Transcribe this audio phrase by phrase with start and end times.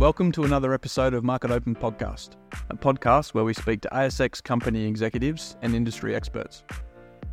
[0.00, 2.30] Welcome to another episode of Market Open Podcast,
[2.70, 6.64] a podcast where we speak to ASX company executives and industry experts.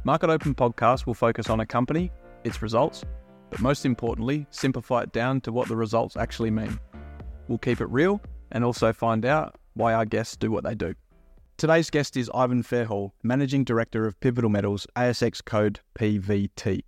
[0.03, 2.11] Market Open Podcast will focus on a company,
[2.43, 3.05] its results,
[3.51, 6.77] but most importantly, simplify it down to what the results actually mean.
[7.47, 8.19] We'll keep it real
[8.51, 10.93] and also find out why our guests do what they do.
[11.55, 16.81] Today's guest is Ivan Fairhall, Managing Director of Pivotal Metals, ASX code PVT.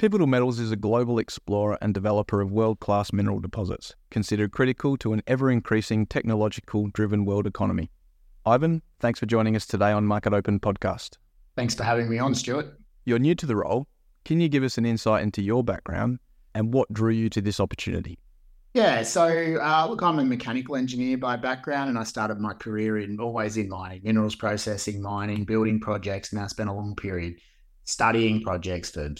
[0.00, 4.96] Pivotal Metals is a global explorer and developer of world class mineral deposits, considered critical
[4.96, 7.90] to an ever increasing technological driven world economy.
[8.46, 11.18] Ivan, thanks for joining us today on Market Open Podcast.
[11.54, 12.78] Thanks for having me on, Stuart.
[13.04, 13.88] You're new to the role.
[14.24, 16.18] Can you give us an insight into your background
[16.54, 18.18] and what drew you to this opportunity?
[18.72, 22.96] Yeah, so uh, look, I'm a mechanical engineer by background, and I started my career
[22.96, 27.34] in always in mining, minerals processing, mining, building projects, and I spent a long period
[27.84, 29.14] studying projects for,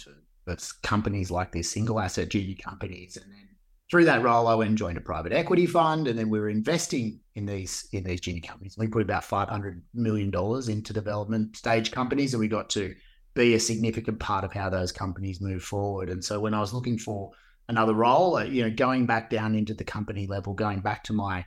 [0.45, 3.17] that's companies like these single asset junior companies.
[3.17, 3.47] And then
[3.89, 6.49] through that role, I went and joined a private equity fund, and then we were
[6.49, 8.75] investing in these in these junior companies.
[8.77, 12.95] We put about five hundred million dollars into development stage companies, and we got to
[13.33, 16.09] be a significant part of how those companies move forward.
[16.09, 17.31] And so when I was looking for
[17.69, 21.13] another role, uh, you know, going back down into the company level, going back to
[21.13, 21.45] my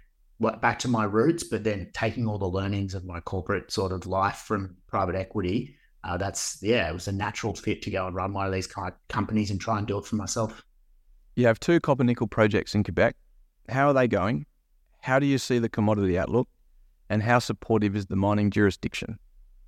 [0.61, 4.07] back to my roots, but then taking all the learnings of my corporate sort of
[4.07, 8.15] life from private equity uh, that's yeah, it was a natural fit to go and
[8.15, 10.63] run one of these kind of companies and try and do it for myself.
[11.35, 13.17] You have two copper nickel projects in Quebec.
[13.69, 14.47] How are they going?
[15.01, 16.49] How do you see the commodity outlook?
[17.09, 19.19] And how supportive is the mining jurisdiction?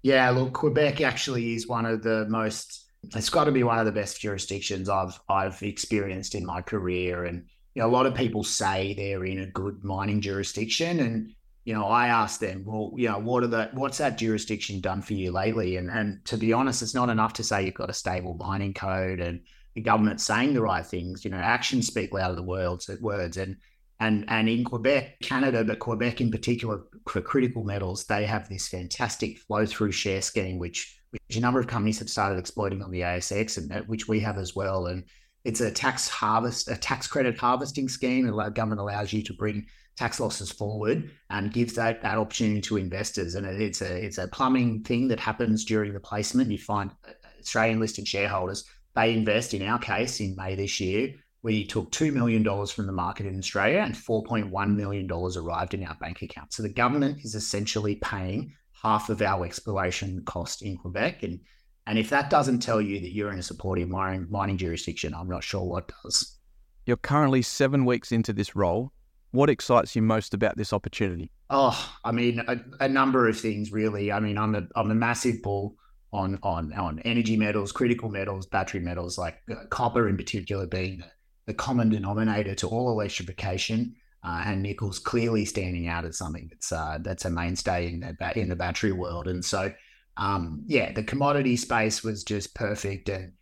[0.02, 2.84] Yeah, look, Quebec actually is one of the most.
[3.14, 7.24] It's got to be one of the best jurisdictions I've I've experienced in my career,
[7.24, 11.34] and you know, a lot of people say they're in a good mining jurisdiction, and
[11.66, 15.02] you know, I asked them, well, you know, what are the what's that jurisdiction done
[15.02, 15.76] for you lately?
[15.76, 18.72] And and to be honest, it's not enough to say you've got a stable mining
[18.72, 19.40] code and
[19.74, 21.24] the government saying the right things.
[21.24, 22.88] You know, actions speak louder than words.
[23.00, 23.56] Words and
[23.98, 28.68] and and in Quebec, Canada, but Quebec in particular for critical metals, they have this
[28.68, 32.92] fantastic flow through share scheme, which which a number of companies have started exploiting on
[32.92, 34.86] the ASX, and uh, which we have as well.
[34.86, 35.02] And
[35.46, 38.26] it's a tax harvest, a tax credit harvesting scheme.
[38.26, 42.76] The government allows you to bring tax losses forward and gives that, that opportunity to
[42.76, 43.36] investors.
[43.36, 46.50] And it's a it's a plumbing thing that happens during the placement.
[46.50, 48.64] You find uh, Australian listed shareholders
[48.96, 49.54] they invest.
[49.54, 53.26] In our case, in May this year, we took two million dollars from the market
[53.26, 56.52] in Australia, and four point one million dollars arrived in our bank account.
[56.54, 58.52] So the government is essentially paying
[58.82, 61.38] half of our exploration cost in Quebec, and
[61.86, 65.28] and if that doesn't tell you that you're in a supportive mining, mining jurisdiction, I'm
[65.28, 66.36] not sure what does.
[66.84, 68.92] You're currently seven weeks into this role.
[69.30, 71.30] What excites you most about this opportunity?
[71.50, 74.10] Oh, I mean, a, a number of things really.
[74.10, 75.76] I mean, I'm a I'm a massive bull
[76.12, 80.98] on on on energy metals, critical metals, battery metals, like uh, copper in particular being
[80.98, 81.10] the,
[81.46, 83.94] the, common denominator to all electrification,
[84.24, 88.38] uh, and nickel's clearly standing out as something that's uh, that's a mainstay in the
[88.38, 89.28] in the battery world.
[89.28, 89.72] And so,
[90.16, 93.32] um, yeah, the commodity space was just perfect, and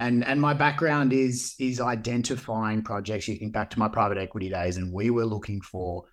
[0.00, 3.28] and and my background is is identifying projects.
[3.28, 6.04] You think back to my private equity days, and we were looking for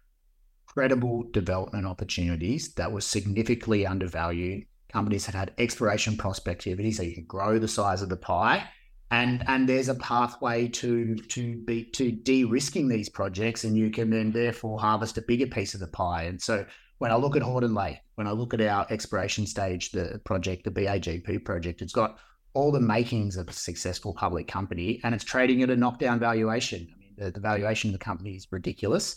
[0.65, 4.65] credible development opportunities that were significantly undervalued.
[4.93, 8.67] Companies that had exploration prospectivity, so you can grow the size of the pie,
[9.09, 14.09] and and there's a pathway to to be to de-risking these projects, and you can
[14.09, 16.23] then therefore harvest a bigger piece of the pie.
[16.23, 16.65] And so
[17.01, 20.65] when I look at Horden Lake, when I look at our exploration stage, the project,
[20.65, 22.19] the BAGB project, it's got
[22.53, 26.87] all the makings of a successful public company and it's trading at a knockdown valuation.
[26.93, 29.15] I mean, the, the valuation of the company is ridiculous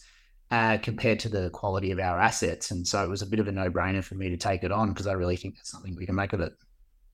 [0.50, 2.70] uh, compared to the quality of our assets.
[2.70, 4.72] And so it was a bit of a no brainer for me to take it
[4.72, 6.54] on because I really think that's something we can make of it.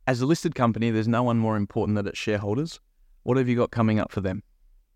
[0.07, 2.79] As a listed company, there's no one more important than its shareholders.
[3.25, 4.45] What have you got coming up for them?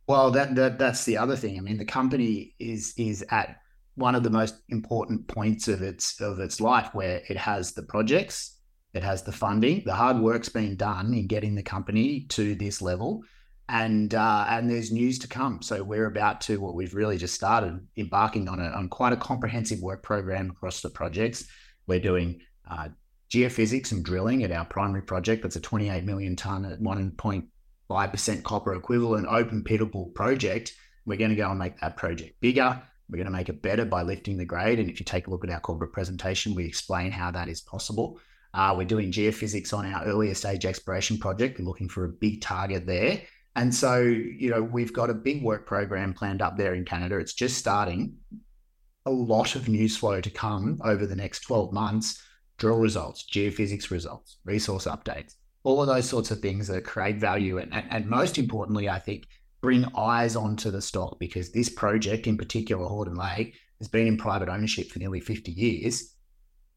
[0.06, 1.58] Well, that, that that's the other thing.
[1.58, 3.56] I mean, the company is is at
[3.96, 7.82] one of the most important points of its of its life where it has the
[7.82, 8.54] projects
[8.94, 9.82] it has the funding.
[9.84, 13.24] The hard work's been done in getting the company to this level,
[13.68, 15.60] and uh, and there's news to come.
[15.62, 19.16] So we're about to what we've really just started embarking on a, on quite a
[19.16, 21.44] comprehensive work program across the projects.
[21.88, 22.40] We're doing
[22.70, 22.90] uh,
[23.30, 25.42] geophysics and drilling at our primary project.
[25.42, 30.72] That's a 28 million ton at 1.5 percent copper equivalent open pitable project.
[31.04, 32.80] We're going to go and make that project bigger.
[33.08, 34.78] We're going to make it better by lifting the grade.
[34.78, 37.60] And if you take a look at our corporate presentation, we explain how that is
[37.60, 38.18] possible.
[38.54, 41.58] Uh, we're doing geophysics on our earlier stage exploration project.
[41.58, 43.20] We're looking for a big target there.
[43.56, 47.18] And so, you know, we've got a big work program planned up there in Canada.
[47.18, 48.16] It's just starting.
[49.06, 52.22] A lot of news flow to come over the next 12 months
[52.56, 55.34] drill results, geophysics results, resource updates,
[55.64, 57.58] all of those sorts of things that create value.
[57.58, 59.26] And, and, and most importantly, I think
[59.64, 64.18] bring eyes onto the stock because this project, in particular, Horden Lake, has been in
[64.18, 66.14] private ownership for nearly 50 years.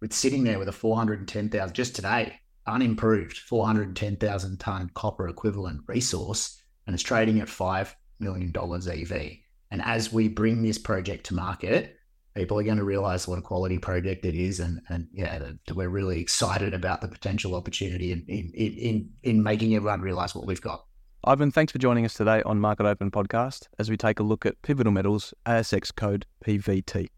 [0.01, 6.93] It's sitting there with a 410,000 just today, unimproved 410,000 ton copper equivalent resource, and
[6.93, 9.31] it's trading at $5 million EV.
[9.69, 11.97] And as we bring this project to market,
[12.35, 14.61] people are going to realize what a quality project it is.
[14.61, 15.41] And, and yeah,
[15.75, 20.47] we're really excited about the potential opportunity in, in, in, in making everyone realize what
[20.47, 20.86] we've got.
[21.27, 24.45] Ivan, thanks for joining us today on Market Open Podcast as we take a look
[24.45, 27.09] at Pivotal Metals ASX code PVT.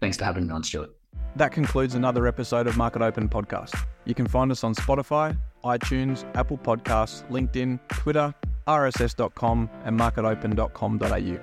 [0.00, 0.90] Thanks for having me on, Stuart.
[1.34, 3.76] That concludes another episode of Market Open Podcast.
[4.04, 8.32] You can find us on Spotify, iTunes, Apple Podcasts, LinkedIn, Twitter,
[8.68, 11.40] rss.com, and marketopen.com.au.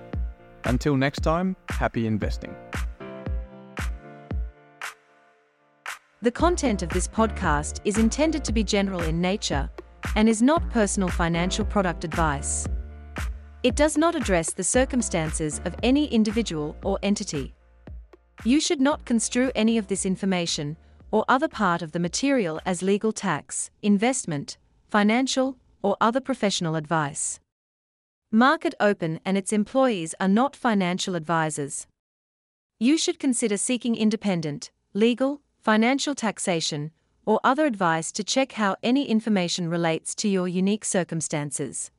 [0.64, 2.56] Until next time, happy investing.
[6.22, 9.70] The content of this podcast is intended to be general in nature
[10.16, 12.68] and is not personal financial product advice.
[13.64, 17.56] It does not address the circumstances of any individual or entity.
[18.44, 20.78] You should not construe any of this information
[21.12, 24.58] or other part of the material as legal tax, investment,
[24.90, 27.40] financial, or other professional advice.
[28.32, 31.88] Market Open and its employees are not financial advisors.
[32.80, 36.92] You should consider seeking independent, legal, financial taxation,
[37.26, 41.92] or other advice to check how any information relates to your unique circumstances.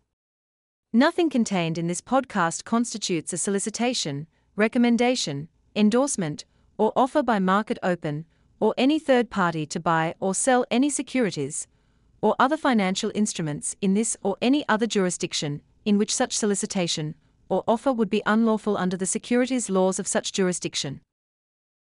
[0.93, 6.45] Nothing contained in this podcast constitutes a solicitation, recommendation, endorsement,
[6.79, 8.25] or offer by Market Open
[8.61, 11.67] or any third party to buy or sell any securities
[12.23, 17.15] or other financial instruments in this or any other jurisdiction in which such solicitation
[17.49, 21.01] or offer would be unlawful under the securities laws of such jurisdiction.